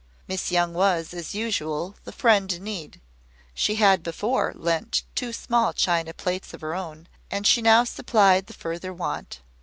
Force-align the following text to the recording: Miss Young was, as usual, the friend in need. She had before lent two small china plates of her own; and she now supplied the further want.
Miss 0.27 0.51
Young 0.51 0.73
was, 0.73 1.13
as 1.13 1.35
usual, 1.35 1.95
the 2.05 2.11
friend 2.11 2.51
in 2.51 2.63
need. 2.63 2.99
She 3.53 3.75
had 3.75 4.01
before 4.01 4.51
lent 4.55 5.03
two 5.13 5.31
small 5.31 5.73
china 5.73 6.11
plates 6.11 6.55
of 6.55 6.61
her 6.61 6.73
own; 6.73 7.07
and 7.29 7.45
she 7.45 7.61
now 7.61 7.83
supplied 7.83 8.47
the 8.47 8.53
further 8.55 8.91
want. 8.95 9.41